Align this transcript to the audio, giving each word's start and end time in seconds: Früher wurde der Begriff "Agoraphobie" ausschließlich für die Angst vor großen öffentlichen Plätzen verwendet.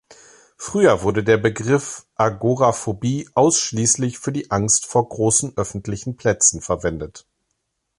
Früher 0.57 1.03
wurde 1.03 1.23
der 1.23 1.37
Begriff 1.37 2.07
"Agoraphobie" 2.15 3.29
ausschließlich 3.35 4.17
für 4.17 4.31
die 4.31 4.49
Angst 4.49 4.87
vor 4.87 5.07
großen 5.07 5.53
öffentlichen 5.57 6.15
Plätzen 6.17 6.59
verwendet. 6.59 7.27